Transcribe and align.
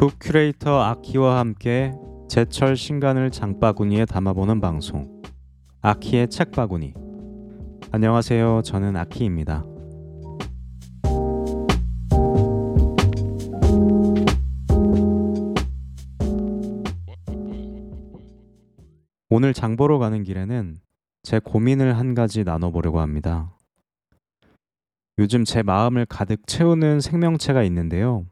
북 0.00 0.14
큐레이터 0.18 0.80
아키와 0.80 1.38
함께 1.38 1.92
제철 2.26 2.74
신간을 2.74 3.30
장바구니에 3.30 4.06
담아보는 4.06 4.58
방송. 4.58 5.20
아키의 5.82 6.30
책바구니. 6.30 6.94
안녕하세요. 7.92 8.62
저는 8.64 8.96
아키입니다. 8.96 9.62
오늘 19.28 19.52
장보러 19.52 19.98
가는 19.98 20.22
길에는 20.22 20.78
제 21.24 21.40
고민을 21.40 21.98
한 21.98 22.14
가지 22.14 22.42
나눠보려고 22.42 23.00
합니다. 23.00 23.54
요즘 25.18 25.44
제 25.44 25.62
마음을 25.62 26.06
가득 26.06 26.46
채우는 26.46 27.00
생명체가 27.00 27.62
있는데요 27.64 28.24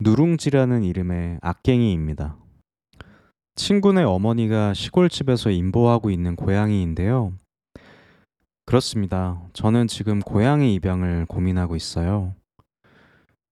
누룽지라는 0.00 0.82
이름의 0.82 1.38
악갱이입니다. 1.40 2.36
친구네 3.54 4.02
어머니가 4.02 4.74
시골집에서 4.74 5.50
임보하고 5.50 6.10
있는 6.10 6.34
고양이인데요. 6.34 7.32
그렇습니다. 8.66 9.40
저는 9.52 9.86
지금 9.86 10.20
고양이 10.20 10.74
입양을 10.74 11.26
고민하고 11.26 11.76
있어요. 11.76 12.34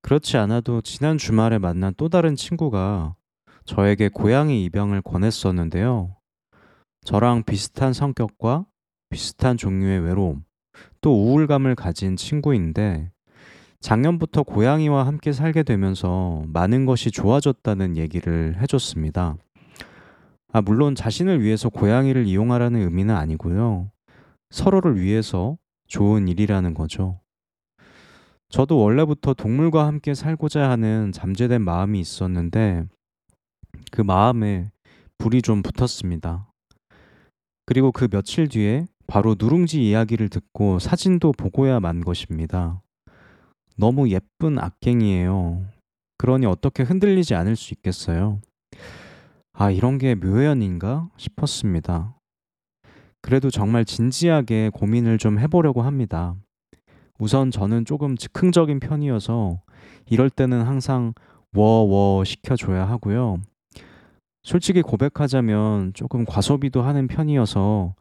그렇지 0.02 0.36
않아도 0.36 0.80
지난 0.80 1.16
주말에 1.16 1.58
만난 1.58 1.94
또 1.96 2.08
다른 2.08 2.34
친구가 2.34 3.14
저에게 3.64 4.08
고양이 4.08 4.64
입양을 4.64 5.02
권했었는데요. 5.02 6.16
저랑 7.04 7.44
비슷한 7.44 7.92
성격과 7.92 8.66
비슷한 9.10 9.56
종류의 9.56 10.00
외로움, 10.00 10.44
또 11.00 11.14
우울감을 11.14 11.76
가진 11.76 12.16
친구인데 12.16 13.12
작년부터 13.82 14.44
고양이와 14.44 15.06
함께 15.06 15.32
살게 15.32 15.64
되면서 15.64 16.44
많은 16.46 16.86
것이 16.86 17.10
좋아졌다는 17.10 17.96
얘기를 17.96 18.56
해줬습니다. 18.60 19.36
아, 20.52 20.60
물론 20.62 20.94
자신을 20.94 21.42
위해서 21.42 21.68
고양이를 21.68 22.26
이용하라는 22.26 22.80
의미는 22.80 23.14
아니고요. 23.14 23.90
서로를 24.50 25.00
위해서 25.00 25.58
좋은 25.88 26.28
일이라는 26.28 26.74
거죠. 26.74 27.18
저도 28.48 28.78
원래부터 28.78 29.34
동물과 29.34 29.86
함께 29.86 30.14
살고자 30.14 30.70
하는 30.70 31.10
잠재된 31.10 31.62
마음이 31.62 31.98
있었는데 31.98 32.84
그 33.90 34.00
마음에 34.00 34.70
불이 35.18 35.42
좀 35.42 35.60
붙었습니다. 35.62 36.52
그리고 37.66 37.90
그 37.90 38.06
며칠 38.06 38.48
뒤에 38.48 38.86
바로 39.08 39.34
누룽지 39.36 39.82
이야기를 39.82 40.28
듣고 40.28 40.78
사진도 40.78 41.32
보고야 41.32 41.80
만 41.80 42.00
것입니다. 42.00 42.80
너무 43.82 44.08
예쁜 44.10 44.60
악갱이에요. 44.60 45.60
그러니 46.16 46.46
어떻게 46.46 46.84
흔들리지 46.84 47.34
않을 47.34 47.56
수 47.56 47.74
있겠어요? 47.74 48.40
아, 49.52 49.72
이런 49.72 49.98
게 49.98 50.14
묘연인가 50.14 51.08
싶었습니다. 51.16 52.14
그래도 53.22 53.50
정말 53.50 53.84
진지하게 53.84 54.70
고민을 54.72 55.18
좀 55.18 55.40
해보려고 55.40 55.82
합니다. 55.82 56.36
우선 57.18 57.50
저는 57.50 57.84
조금 57.84 58.16
즉흥적인 58.16 58.78
편이어서 58.78 59.60
이럴 60.06 60.30
때는 60.30 60.62
항상 60.62 61.12
워워 61.52 62.22
시켜줘야 62.22 62.88
하고요. 62.88 63.40
솔직히 64.44 64.80
고백하자면 64.80 65.94
조금 65.94 66.24
과소비도 66.24 66.82
하는 66.82 67.08
편이어서 67.08 67.96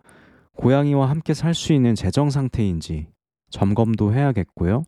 고양이와 0.58 1.10
함께 1.10 1.34
살 1.34 1.56
수 1.56 1.74
있는 1.74 1.96
재정 1.96 2.30
상태인지 2.30 3.08
점검도 3.50 4.14
해야겠고요. 4.14 4.84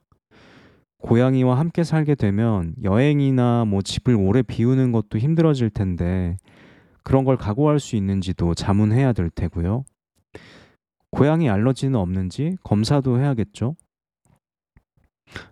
고양이와 1.03 1.59
함께 1.59 1.83
살게 1.83 2.15
되면 2.15 2.73
여행이나 2.81 3.65
뭐 3.65 3.81
집을 3.81 4.15
오래 4.15 4.41
비우는 4.41 4.93
것도 4.93 5.17
힘들어질 5.19 5.69
텐데 5.69 6.37
그런 7.03 7.25
걸 7.25 7.35
각오할 7.35 7.81
수 7.81 7.97
있는지도 7.97 8.53
자문해야 8.53 9.11
될 9.11 9.29
테고요. 9.29 9.83
고양이 11.11 11.49
알러지는 11.49 11.99
없는지 11.99 12.55
검사도 12.63 13.19
해야겠죠. 13.19 13.75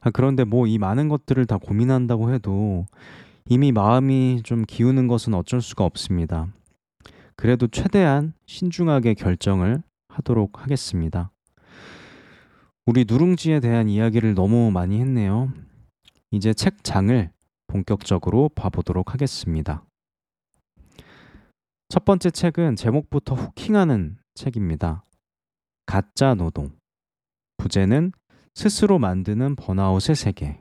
아, 0.01 0.09
그런데 0.11 0.45
뭐 0.45 0.67
이 0.67 0.77
많은 0.77 1.09
것들을 1.09 1.45
다 1.45 1.57
고민한다고 1.57 2.33
해도 2.33 2.85
이미 3.45 3.73
마음이 3.73 4.41
좀 4.43 4.63
기우는 4.65 5.07
것은 5.07 5.33
어쩔 5.33 5.61
수가 5.61 5.83
없습니다. 5.83 6.47
그래도 7.35 7.67
최대한 7.67 8.33
신중하게 8.45 9.15
결정을 9.15 9.83
하도록 10.07 10.63
하겠습니다. 10.63 11.31
우리 12.91 13.05
누룽지에 13.07 13.61
대한 13.61 13.87
이야기를 13.87 14.35
너무 14.35 14.69
많이 14.69 14.99
했네요. 14.99 15.53
이제 16.29 16.53
책장을 16.53 17.31
본격적으로 17.67 18.49
봐보도록 18.49 19.13
하겠습니다. 19.13 19.85
첫 21.87 22.03
번째 22.03 22.29
책은 22.31 22.75
제목부터 22.75 23.35
후킹하는 23.35 24.17
책입니다. 24.35 25.05
가짜 25.85 26.33
노동. 26.33 26.71
부제는 27.55 28.11
스스로 28.55 28.99
만드는 28.99 29.55
번아웃의 29.55 30.17
세계. 30.17 30.59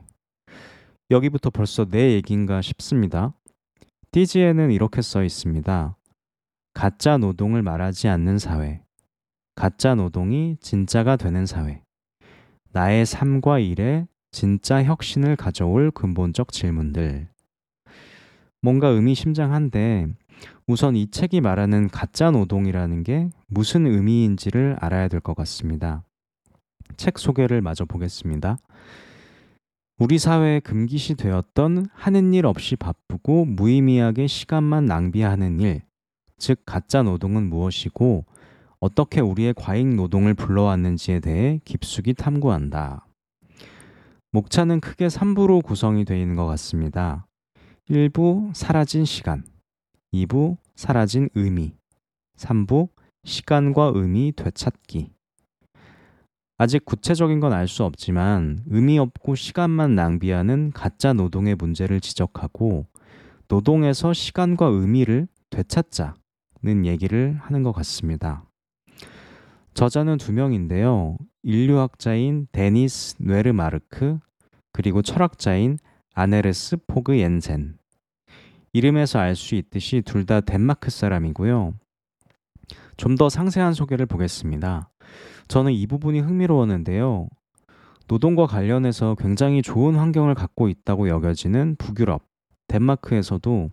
여기부터 1.09 1.49
벌써 1.49 1.83
내 1.83 2.13
얘기인가 2.13 2.61
싶습니다. 2.61 3.33
띠지에는 4.13 4.71
이렇게 4.71 5.01
써 5.01 5.21
있습니다. 5.25 5.97
가짜 6.73 7.17
노동을 7.17 7.61
말하지 7.61 8.07
않는 8.07 8.39
사회. 8.39 8.81
가짜 9.55 9.95
노동이 9.95 10.55
진짜가 10.61 11.17
되는 11.17 11.45
사회. 11.45 11.83
나의 12.73 13.05
삶과 13.05 13.59
일에 13.59 14.05
진짜 14.31 14.83
혁신을 14.83 15.35
가져올 15.35 15.91
근본적 15.91 16.51
질문들. 16.51 17.27
뭔가 18.61 18.87
의미심장한데 18.87 20.07
우선 20.67 20.95
이 20.95 21.09
책이 21.11 21.41
말하는 21.41 21.89
가짜 21.89 22.31
노동이라는 22.31 23.03
게 23.03 23.29
무슨 23.47 23.85
의미인지를 23.85 24.77
알아야 24.79 25.07
될 25.07 25.19
것 25.19 25.35
같습니다. 25.35 26.03
책 26.97 27.19
소개를 27.19 27.61
마저 27.61 27.85
보겠습니다. 27.85 28.57
우리 29.97 30.17
사회의 30.17 30.61
금기시 30.61 31.15
되었던 31.15 31.87
하는 31.93 32.33
일 32.33 32.45
없이 32.45 32.75
바쁘고 32.75 33.45
무의미하게 33.45 34.27
시간만 34.27 34.85
낭비하는 34.85 35.59
일, 35.59 35.81
즉 36.37 36.61
가짜 36.65 37.03
노동은 37.03 37.49
무엇이고 37.49 38.25
어떻게 38.81 39.21
우리의 39.21 39.53
과잉 39.55 39.95
노동을 39.95 40.33
불러왔는지에 40.33 41.19
대해 41.19 41.59
깊숙이 41.65 42.15
탐구한다. 42.15 43.05
목차는 44.31 44.79
크게 44.79 45.05
3부로 45.07 45.63
구성이 45.63 46.03
되어 46.03 46.17
있는 46.17 46.35
것 46.35 46.47
같습니다. 46.47 47.27
1부 47.89 48.55
사라진 48.55 49.05
시간, 49.05 49.43
2부 50.13 50.57
사라진 50.75 51.29
의미, 51.35 51.75
3부 52.37 52.89
시간과 53.23 53.91
의미 53.93 54.31
되찾기. 54.35 55.11
아직 56.57 56.83
구체적인 56.85 57.39
건 57.39 57.53
알 57.53 57.67
수 57.67 57.83
없지만 57.83 58.63
의미 58.67 58.97
없고 58.97 59.35
시간만 59.35 59.93
낭비하는 59.93 60.71
가짜 60.71 61.13
노동의 61.13 61.53
문제를 61.55 62.01
지적하고 62.01 62.87
노동에서 63.47 64.13
시간과 64.13 64.65
의미를 64.67 65.27
되찾자는 65.51 66.85
얘기를 66.85 67.37
하는 67.41 67.61
것 67.61 67.73
같습니다. 67.73 68.45
저자는 69.73 70.17
두 70.17 70.33
명인데요. 70.33 71.17
인류학자인 71.43 72.47
데니스 72.51 73.15
뇌르마르크 73.19 74.19
그리고 74.73 75.01
철학자인 75.01 75.77
아네르스 76.13 76.77
포그 76.87 77.17
옌센. 77.17 77.77
이름에서 78.73 79.19
알 79.19 79.35
수 79.35 79.55
있듯이 79.55 80.01
둘 80.01 80.25
다 80.25 80.41
덴마크 80.41 80.89
사람이고요. 80.91 81.73
좀 82.97 83.15
더 83.17 83.29
상세한 83.29 83.73
소개를 83.73 84.05
보겠습니다. 84.05 84.89
저는 85.47 85.71
이 85.73 85.87
부분이 85.87 86.19
흥미로웠는데요. 86.19 87.27
노동과 88.07 88.45
관련해서 88.45 89.15
굉장히 89.15 89.61
좋은 89.61 89.95
환경을 89.95 90.35
갖고 90.35 90.67
있다고 90.67 91.07
여겨지는 91.09 91.77
북유럽, 91.77 92.23
덴마크에서도 92.67 93.69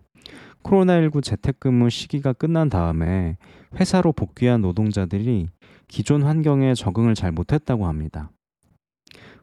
코로나19 0.63 1.23
재택근무 1.23 1.89
시기가 1.89 2.33
끝난 2.33 2.69
다음에 2.69 3.37
회사로 3.79 4.11
복귀한 4.13 4.61
노동자들이 4.61 5.47
기존 5.89 6.23
환경에 6.23 6.75
적응을 6.75 7.15
잘 7.15 7.33
못했다고 7.33 7.87
합니다. 7.87 8.31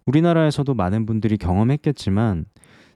우리나라에서도 0.06 0.72
많은 0.72 1.04
분들이 1.04 1.36
경험했겠지만 1.36 2.46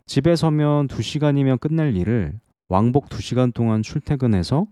집에 0.06 0.36
서면 0.36 0.86
2시간이면 0.88 1.60
끝날 1.60 1.96
일을 1.96 2.38
왕복 2.68 3.08
2시간 3.08 3.52
동안 3.52 3.82
출퇴근해서 3.82 4.66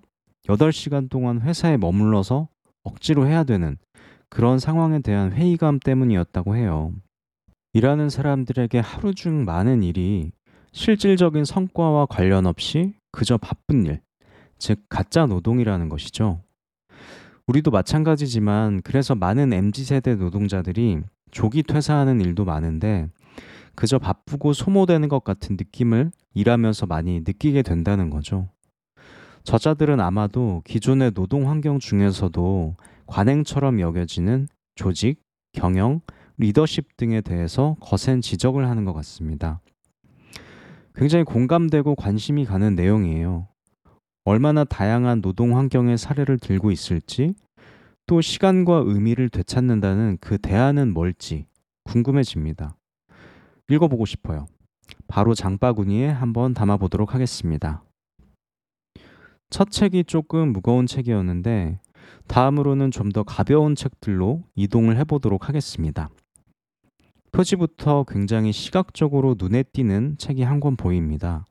8시간 0.47 1.11
동안 1.11 1.43
회사에 1.43 1.77
머물러서 1.77 2.49
억지로 2.85 3.27
해야 3.27 3.45
되는 3.45 3.77
그런 4.31 4.59
상황에 4.59 5.01
대한 5.01 5.33
회의감 5.33 5.81
때문이었다고 5.81 6.57
해요. 6.57 6.93
일하는 7.73 8.09
사람들에게 8.09 8.79
하루 8.79 9.15
중 9.15 9.45
많은 9.45 9.83
일이 9.83 10.31
실질적인 10.73 11.45
성과와 11.45 12.07
관련 12.07 12.47
없이 12.47 12.95
그저 13.11 13.37
바쁜 13.37 13.87
일, 13.87 14.01
즉 14.59 14.85
가짜 14.89 15.27
노동이라는 15.27 15.89
것이죠. 15.89 16.41
우리도 17.49 17.71
마찬가지지만 17.71 18.83
그래서 18.83 19.15
많은 19.15 19.55
MZ 19.55 19.85
세대 19.85 20.15
노동자들이 20.15 21.01
조기 21.31 21.63
퇴사하는 21.63 22.21
일도 22.21 22.45
많은데 22.45 23.09
그저 23.75 23.99
바쁘고 23.99 24.53
소모되는 24.53 25.09
것 25.09 25.25
같은 25.25 25.57
느낌을 25.59 26.11
일하면서 26.35 26.87
많이 26.87 27.21
느끼게 27.21 27.63
된다는 27.63 28.11
거죠. 28.11 28.51
저자들은 29.45 29.99
아마도 29.99 30.61
기존의 30.67 31.13
노동 31.13 31.49
환경 31.49 31.79
중에서도 31.79 32.77
관행처럼 33.07 33.81
여겨지는 33.81 34.49
조직, 34.75 35.23
경영, 35.53 36.03
리더십 36.37 36.99
등에 36.99 37.23
대해서 37.23 37.77
거센 37.81 38.21
지적을 38.21 38.69
하는 38.69 38.85
것 38.85 38.93
같습니다. 38.93 39.61
굉장히 40.95 41.25
공감되고 41.25 41.95
관심이 41.95 42.45
가는 42.45 42.75
내용이에요. 42.75 43.49
얼마나 44.29 44.63
다양한 44.65 45.23
노동 45.23 45.57
환경의 45.57 45.97
사례를 45.97 46.39
들고 46.39 46.71
있을지, 46.71 47.35
또 48.07 48.21
시간과 48.21 48.83
의미를 48.85 49.31
되찾는다는 49.31 50.19
그 50.21 50.37
대안은 50.37 50.93
뭘지 50.93 51.47
궁금해집니다. 51.85 52.77
읽어보고 53.71 54.05
싶어요. 54.05 54.47
바로 55.07 55.33
장바구니에 55.35 56.09
한번 56.09 56.53
담아보도록 56.53 57.15
하겠습니다. 57.15 57.83
첫 59.49 59.71
책이 59.71 60.05
조금 60.05 60.53
무거운 60.53 60.87
책이었는데 60.87 61.81
다음으로는 62.27 62.91
좀 62.91 63.09
더 63.13 63.23
가벼운 63.23 63.75
책들로 63.75 64.43
이동을 64.55 64.99
해보도록 64.99 65.49
하겠습니다. 65.49 66.11
표지부터 67.33 68.05
굉장히 68.07 68.53
시각적으로 68.53 69.37
눈에 69.39 69.63
띄는 69.63 70.17
책이 70.19 70.43
한 70.43 70.61
권 70.61 70.77
보입니다. 70.77 71.47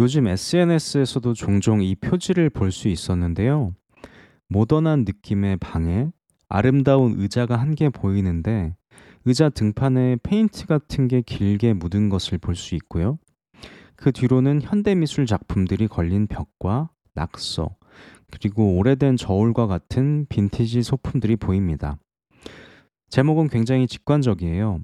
요즘 0.00 0.26
SNS에서도 0.26 1.34
종종 1.34 1.82
이 1.82 1.94
표지를 1.94 2.50
볼 2.50 2.72
수 2.72 2.88
있었는데요. 2.88 3.74
모던한 4.48 5.04
느낌의 5.04 5.58
방에 5.58 6.08
아름다운 6.48 7.14
의자가 7.18 7.56
한 7.56 7.74
개 7.74 7.88
보이는데 7.88 8.74
의자 9.24 9.48
등판에 9.48 10.16
페인트 10.22 10.66
같은 10.66 11.08
게 11.08 11.22
길게 11.22 11.74
묻은 11.74 12.08
것을 12.08 12.38
볼 12.38 12.54
수 12.56 12.74
있고요. 12.74 13.18
그 13.96 14.12
뒤로는 14.12 14.60
현대미술 14.62 15.26
작품들이 15.26 15.88
걸린 15.88 16.26
벽과 16.26 16.90
낙서, 17.14 17.70
그리고 18.30 18.76
오래된 18.76 19.16
저울과 19.16 19.66
같은 19.68 20.26
빈티지 20.28 20.82
소품들이 20.82 21.36
보입니다. 21.36 21.96
제목은 23.08 23.48
굉장히 23.48 23.86
직관적이에요. 23.86 24.80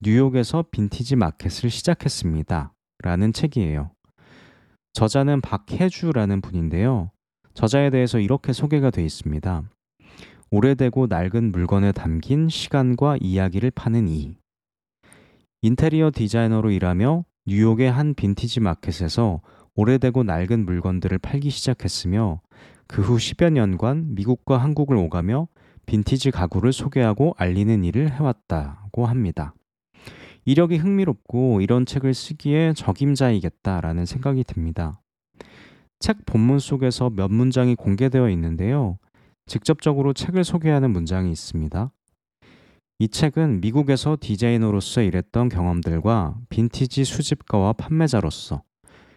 뉴욕에서 0.00 0.64
빈티지 0.70 1.16
마켓을 1.16 1.70
시작했습니다. 1.70 2.72
라는 3.02 3.32
책이에요. 3.32 3.90
저자는 4.94 5.40
박혜주라는 5.40 6.40
분인데요. 6.40 7.10
저자에 7.54 7.90
대해서 7.90 8.20
이렇게 8.20 8.52
소개가 8.52 8.90
되어 8.90 9.04
있습니다. 9.04 9.62
오래되고 10.50 11.08
낡은 11.08 11.50
물건에 11.50 11.90
담긴 11.90 12.48
시간과 12.48 13.18
이야기를 13.20 13.72
파는 13.72 14.08
이. 14.08 14.36
인테리어 15.62 16.10
디자이너로 16.14 16.70
일하며 16.70 17.24
뉴욕의 17.46 17.90
한 17.90 18.14
빈티지 18.14 18.60
마켓에서 18.60 19.40
오래되고 19.74 20.22
낡은 20.22 20.64
물건들을 20.64 21.18
팔기 21.18 21.50
시작했으며 21.50 22.40
그 22.86 23.02
후 23.02 23.16
10여 23.16 23.50
년간 23.50 24.14
미국과 24.14 24.58
한국을 24.58 24.96
오가며 24.96 25.48
빈티지 25.86 26.30
가구를 26.30 26.72
소개하고 26.72 27.34
알리는 27.36 27.82
일을 27.82 28.12
해왔다고 28.12 29.06
합니다. 29.06 29.54
이력이 30.44 30.76
흥미롭고 30.76 31.60
이런 31.60 31.86
책을 31.86 32.12
쓰기에 32.14 32.74
적임자이겠다라는 32.74 34.04
생각이 34.04 34.44
듭니다. 34.44 35.00
책 36.00 36.26
본문 36.26 36.58
속에서 36.58 37.10
몇 37.10 37.30
문장이 37.30 37.74
공개되어 37.76 38.28
있는데요. 38.30 38.98
직접적으로 39.46 40.12
책을 40.12 40.44
소개하는 40.44 40.90
문장이 40.90 41.30
있습니다. 41.32 41.90
이 42.98 43.08
책은 43.08 43.60
미국에서 43.60 44.16
디자이너로서 44.20 45.02
일했던 45.02 45.48
경험들과 45.48 46.36
빈티지 46.50 47.04
수집가와 47.04 47.72
판매자로서 47.72 48.62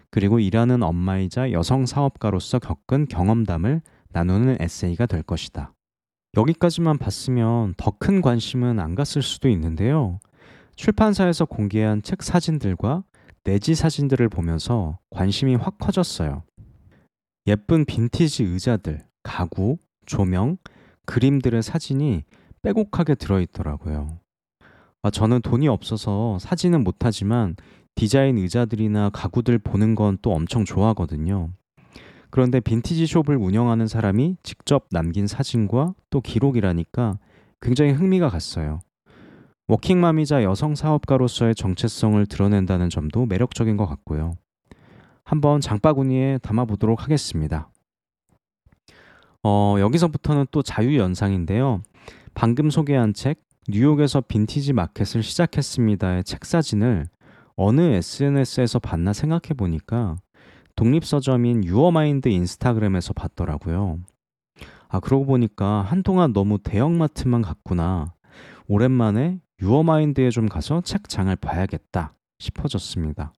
그리고 0.09 0.39
일하는 0.39 0.81
엄마이자 0.81 1.51
여성 1.51 1.85
사업가로서 1.85 2.59
겪은 2.59 3.07
경험담을 3.07 3.81
나누는 4.09 4.57
에세이가 4.62 5.06
될 5.06 5.21
것이다. 5.24 5.74
여기까지만 6.38 6.97
봤으면 6.97 7.74
더 7.77 7.91
큰 7.91 8.21
관심은 8.21 8.79
안 8.79 8.95
갔을 8.95 9.21
수도 9.21 9.50
있는데요. 9.50 10.19
출판사에서 10.77 11.45
공개한 11.45 12.01
책 12.03 12.24
사진들과 12.24 13.03
내지 13.44 13.75
사진들을 13.75 14.29
보면서 14.29 15.00
관심이 15.09 15.56
확 15.56 15.77
커졌어요. 15.79 16.44
예쁜 17.47 17.83
빈티지 17.83 18.44
의자들, 18.44 19.06
가구, 19.24 19.77
조명, 20.06 20.57
그림들의 21.06 21.63
사진이 21.63 22.24
빼곡하게 22.62 23.15
들어있더라고요. 23.15 24.19
아, 25.01 25.09
저는 25.09 25.41
돈이 25.41 25.68
없어서 25.68 26.38
사진은 26.39 26.83
못하지만 26.83 27.56
디자인 27.95 28.38
의자들이나 28.38 29.09
가구들 29.09 29.57
보는 29.57 29.95
건 29.95 30.18
또 30.21 30.33
엄청 30.33 30.63
좋아하거든요. 30.63 31.50
그런데 32.29 32.59
빈티지 32.59 33.07
숍을 33.07 33.38
운영하는 33.38 33.88
사람이 33.88 34.38
직접 34.44 34.85
남긴 34.91 35.25
사진과 35.25 35.95
또 36.09 36.21
기록이라니까 36.21 37.18
굉장히 37.62 37.94
흥미가 37.94 38.29
갔어요. 38.29 38.81
워킹맘이자 39.69 40.43
여성 40.43 40.75
사업가로서의 40.75 41.53
정체성을 41.53 42.25
드러낸다는 42.27 42.89
점도 42.89 43.25
매력적인 43.25 43.75
것 43.75 43.85
같고요. 43.85 44.37
한번 45.25 45.59
장바구니에 45.59 46.37
담아보도록 46.37 47.03
하겠습니다. 47.03 47.69
어, 49.43 49.75
여기서부터는 49.79 50.45
또 50.51 50.61
자유연상인데요. 50.61 51.81
방금 52.33 52.69
소개한 52.69 53.13
책, 53.13 53.41
뉴욕에서 53.67 54.21
빈티지 54.21 54.71
마켓을 54.71 55.21
시작했습니다의 55.21 56.23
책 56.23 56.45
사진을 56.45 57.07
어느 57.57 57.81
SNS에서 57.81 58.79
봤나 58.79 59.11
생각해 59.11 59.53
보니까 59.57 60.15
독립서점인 60.77 61.65
유어마인드 61.65 62.29
인스타그램에서 62.29 63.11
봤더라고요. 63.11 63.99
아, 64.87 64.99
그러고 65.01 65.25
보니까 65.25 65.81
한동안 65.81 66.31
너무 66.31 66.57
대형마트만 66.59 67.41
갔구나. 67.41 68.13
오랜만에 68.67 69.41
유어마인드에 69.62 70.30
좀 70.30 70.48
가서 70.48 70.81
책장을 70.81 71.36
봐야겠다 71.36 72.13
싶어졌습니다. 72.39 73.33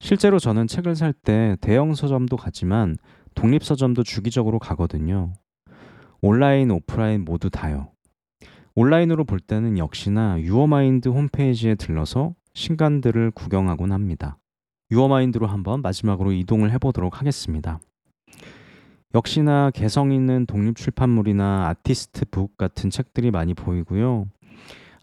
실제로 0.00 0.38
저는 0.38 0.66
책을 0.66 0.96
살 0.96 1.12
때 1.12 1.56
대형 1.60 1.94
서점도 1.94 2.36
가지만 2.36 2.96
독립 3.34 3.64
서점도 3.64 4.02
주기적으로 4.02 4.58
가거든요. 4.58 5.32
온라인, 6.20 6.70
오프라인 6.70 7.24
모두 7.24 7.50
다요. 7.50 7.88
온라인으로 8.74 9.24
볼 9.24 9.40
때는 9.40 9.78
역시나 9.78 10.40
유어마인드 10.40 11.08
홈페이지에 11.08 11.76
들러서 11.76 12.34
신간들을 12.54 13.30
구경하곤 13.30 13.92
합니다. 13.92 14.38
유어마인드로 14.90 15.46
한번 15.46 15.82
마지막으로 15.82 16.32
이동을 16.32 16.72
해보도록 16.72 17.20
하겠습니다. 17.20 17.80
역시나 19.14 19.70
개성 19.70 20.12
있는 20.12 20.46
독립 20.46 20.76
출판물이나 20.76 21.68
artist 21.68 22.26
book 22.30 22.56
같은 22.56 22.90
책들이 22.90 23.30
많이 23.30 23.54
보이고요. 23.54 24.26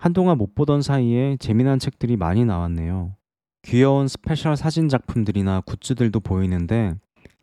한동안 0.04 0.38
못 0.38 0.54
보던 0.54 0.82
사이에 0.82 1.38
재미난 1.38 1.80
책들이 1.80 2.18
많이 2.18 2.44
나왔네요. 2.44 3.16
귀여운 3.62 4.10
special 4.10 4.58
사진 4.58 4.90
작품들이나 4.90 5.62
굿즈들도 5.62 6.20
보이는데 6.20 6.94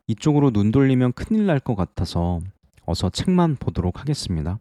이쪽으로 0.07 0.51
눈 0.51 0.71
돌리면 0.71 1.15
큰일 1.15 1.47
날 1.47 1.59
것 1.61 1.75
같아서 1.75 2.41
어서 2.85 3.09
책만 3.09 3.57
보도록 3.57 4.01
하겠습니다. 4.01 4.59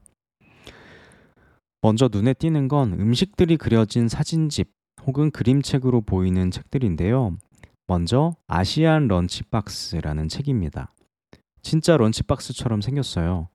먼저 1.82 2.08
눈에 2.10 2.34
띄는 2.34 2.70
건 2.70 2.94
음식들이 2.94 3.58
그려진 3.58 4.08
사진집 4.08 4.72
혹은 5.06 5.30
그림책으로 5.30 6.00
보이는 6.00 6.52
책들인데요. 6.52 7.36
먼저 7.86 8.34
아시안 8.48 9.10
런치박스라는 9.10 10.30
책입니다. 10.30 10.94
진짜 11.62 11.98
런치박스처럼 11.98 12.80
생겼어요. 12.80 13.50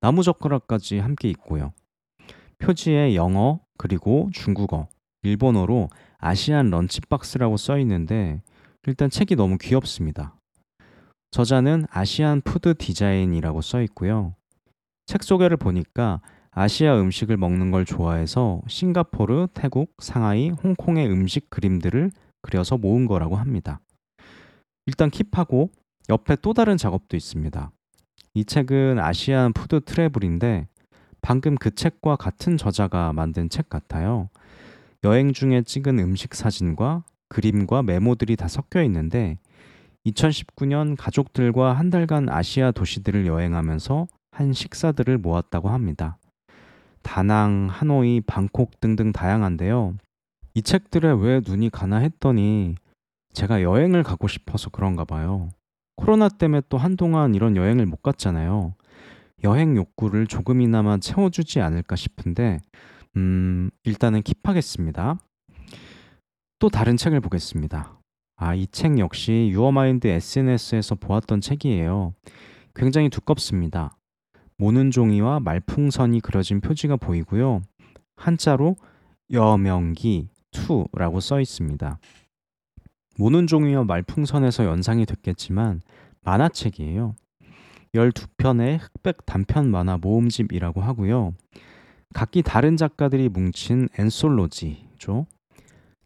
나무 0.00 0.22
젓가락까지 0.22 1.00
함께 1.00 1.28
있고요. 1.28 1.74
표지에 2.60 3.14
영어 3.14 3.60
그리고 3.80 4.28
중국어, 4.34 4.88
일본어로 5.22 5.88
아시안 6.18 6.68
런치박스라고 6.68 7.56
써 7.56 7.78
있는데 7.78 8.42
일단 8.86 9.08
책이 9.08 9.36
너무 9.36 9.56
귀엽습니다. 9.56 10.36
저자는 11.30 11.86
Asian 11.88 12.42
Food 12.42 12.74
Design이라고 12.74 13.62
써 13.62 13.80
있고요. 13.80 14.34
책 15.06 15.22
소개를 15.22 15.56
보니까 15.56 16.20
아시아 16.50 17.00
음식을 17.00 17.38
먹는 17.38 17.70
걸 17.70 17.86
좋아해서 17.86 18.60
싱가포르, 18.68 19.46
태국, 19.54 19.94
상하이, 20.02 20.50
홍콩의 20.50 21.08
음식 21.08 21.48
그림들을 21.48 22.10
그려서 22.42 22.76
모은 22.76 23.06
거라고 23.06 23.36
합니다. 23.36 23.80
일단 24.84 25.10
keep하고 25.10 25.70
옆에 26.10 26.36
또 26.42 26.52
다른 26.52 26.76
작업도 26.76 27.16
있습니다. 27.16 27.72
이 28.34 28.44
책은 28.44 28.98
Asian 28.98 29.54
Food 29.54 29.80
Travel인데 29.80 30.68
방금 31.22 31.54
그 31.56 31.74
책과 31.74 32.16
같은 32.16 32.56
저자가 32.56 33.12
만든 33.12 33.48
책 33.48 33.68
같아요. 33.68 34.28
여행 35.04 35.32
중에 35.32 35.62
찍은 35.62 35.98
음식 35.98 36.34
사진과 36.34 37.04
그림과 37.28 37.82
메모들이 37.82 38.36
다 38.36 38.48
섞여 38.48 38.82
있는데 38.82 39.38
2019년 40.06 40.96
가족들과 40.98 41.74
한 41.74 41.90
달간 41.90 42.28
아시아 42.28 42.72
도시들을 42.72 43.26
여행하면서 43.26 44.06
한 44.32 44.52
식사들을 44.52 45.18
모았다고 45.18 45.68
합니다. 45.68 46.18
다낭, 47.02 47.68
하노이, 47.70 48.22
방콕 48.22 48.80
등등 48.80 49.12
다양한데요. 49.12 49.94
이 50.54 50.62
책들에 50.62 51.12
왜 51.12 51.40
눈이 51.46 51.70
가나 51.70 51.98
했더니 51.98 52.74
제가 53.32 53.62
여행을 53.62 54.02
가고 54.02 54.28
싶어서 54.28 54.70
그런가 54.70 55.04
봐요. 55.04 55.48
코로나 55.96 56.28
때문에 56.28 56.62
또 56.68 56.78
한동안 56.78 57.34
이런 57.34 57.56
여행을 57.56 57.86
못 57.86 58.02
갔잖아요. 58.02 58.74
여행 59.44 59.76
욕구를 59.76 60.26
조금이나마 60.26 60.98
채워주지 60.98 61.60
않을까 61.60 61.96
싶은데, 61.96 62.58
음, 63.16 63.70
일단은 63.84 64.22
킵하겠습니다. 64.22 65.18
또 66.58 66.68
다른 66.68 66.96
책을 66.96 67.20
보겠습니다. 67.20 67.98
아, 68.36 68.54
이 68.54 68.66
책 68.66 68.98
역시 68.98 69.48
유어마인드 69.52 70.06
SNS에서 70.06 70.94
보았던 70.94 71.40
책이에요. 71.40 72.14
굉장히 72.74 73.08
두껍습니다. 73.08 73.96
모는 74.58 74.90
종이와 74.90 75.40
말풍선이 75.40 76.20
그려진 76.20 76.60
표지가 76.60 76.96
보이고요. 76.96 77.62
한자로 78.16 78.76
여명기 79.32 80.28
2라고 80.52 81.20
써 81.20 81.40
있습니다. 81.40 81.98
모는 83.16 83.46
종이와 83.46 83.84
말풍선에서 83.84 84.64
연상이 84.64 85.06
됐겠지만 85.06 85.80
만화책이에요. 86.22 87.14
12편의 87.94 88.78
흑백 88.80 89.26
단편 89.26 89.70
만화 89.70 89.96
모음집이라고 89.96 90.80
하고요. 90.80 91.34
각기 92.14 92.42
다른 92.42 92.76
작가들이 92.76 93.28
뭉친 93.28 93.88
엔솔로지죠. 93.98 95.26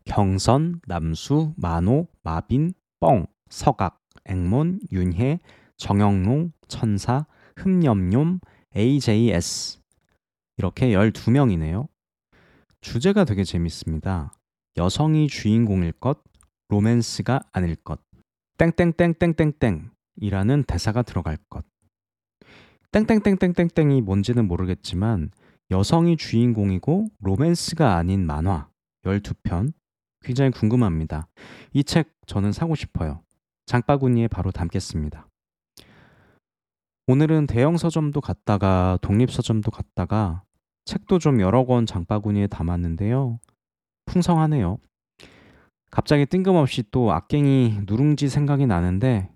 경선, 0.04 0.80
남수, 0.86 1.54
만호, 1.56 2.08
마빈, 2.22 2.74
뻥, 3.00 3.26
서각, 3.48 4.00
앵몬, 4.26 4.80
윤혜, 4.92 5.38
정영롱, 5.76 6.52
천사, 6.68 7.26
흠념뇽, 7.56 8.40
AJS 8.76 9.80
이렇게 10.58 10.90
12명이네요. 10.90 11.88
주제가 12.80 13.24
되게 13.24 13.44
재밌습니다. 13.44 14.32
여성이 14.76 15.28
주인공일 15.28 15.92
것, 15.92 16.22
로맨스가 16.68 17.40
아닐 17.52 17.76
것, 17.76 18.00
땡땡땡땡땡땡 18.58 19.90
이라는 20.16 20.64
대사가 20.64 21.02
들어갈 21.02 21.36
것. 21.48 21.64
땡땡땡땡땡땡이 22.94 24.02
뭔지는 24.02 24.46
모르겠지만 24.46 25.32
여성이 25.72 26.16
주인공이고 26.16 27.08
로맨스가 27.18 27.96
아닌 27.96 28.24
만화 28.24 28.68
12편 29.04 29.72
굉장히 30.20 30.52
궁금합니다. 30.52 31.26
이 31.72 31.82
책 31.82 32.12
저는 32.28 32.52
사고 32.52 32.76
싶어요. 32.76 33.20
장바구니에 33.66 34.28
바로 34.28 34.52
담겠습니다. 34.52 35.26
오늘은 37.08 37.48
대형 37.48 37.76
서점도 37.76 38.20
갔다가 38.20 38.96
독립 39.02 39.32
서점도 39.32 39.72
갔다가 39.72 40.44
책도 40.84 41.18
좀 41.18 41.40
여러 41.40 41.64
권 41.66 41.86
장바구니에 41.86 42.46
담았는데요. 42.46 43.40
풍성하네요. 44.06 44.78
갑자기 45.90 46.26
뜬금없이 46.26 46.84
또 46.92 47.12
악갱이 47.12 47.80
누룽지 47.86 48.28
생각이 48.28 48.66
나는데 48.66 49.30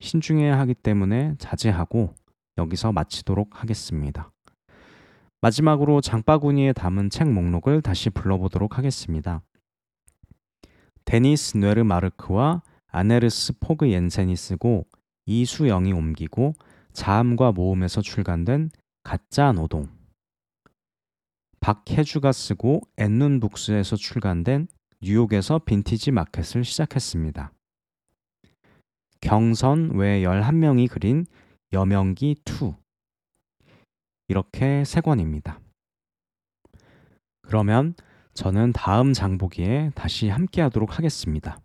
신중해야 0.00 0.58
하기 0.58 0.74
때문에 0.74 1.36
자제하고 1.38 2.12
여기서 2.58 2.92
마치도록 2.92 3.62
하겠습니다. 3.62 4.30
마지막으로 5.40 6.00
장바구니에 6.00 6.72
담은 6.72 7.10
책 7.10 7.30
목록을 7.30 7.80
다시 7.80 8.10
불러보도록 8.10 8.76
하겠습니다. 8.76 9.42
데니스 11.04 11.56
뇌르 11.56 11.84
마르크와 11.84 12.62
아네르스 12.88 13.54
포그 13.60 13.90
옌센이 13.90 14.34
쓰고 14.36 14.86
이수영이 15.26 15.92
옮기고 15.92 16.54
자음과 16.92 17.52
모음에서 17.52 18.00
출간된 18.02 18.70
가짜 19.04 19.52
노동. 19.52 19.88
박혜주가 21.60 22.32
쓰고 22.32 22.82
앤눈북스에서 22.96 23.96
출간된 23.96 24.68
뉴욕에서 25.00 25.60
빈티지 25.60 26.10
마켓을 26.10 26.64
시작했습니다. 26.64 27.52
경선 29.20 29.92
외 29.94 30.22
11명이 30.22 30.88
그린 30.88 31.26
여명기 31.72 32.36
2. 32.46 32.74
이렇게 34.28 34.84
세 34.84 35.00
권입니다. 35.00 35.60
그러면 37.42 37.94
저는 38.34 38.72
다음 38.72 39.12
장보기에 39.12 39.92
다시 39.94 40.28
함께 40.28 40.62
하도록 40.62 40.96
하겠습니다. 40.96 41.60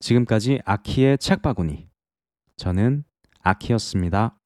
지금까지 0.00 0.60
아키의 0.64 1.18
책바구니. 1.18 1.88
저는 2.56 3.04
아키였습니다. 3.40 4.38